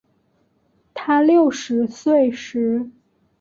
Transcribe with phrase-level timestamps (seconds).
[0.95, 2.89] 她六十岁时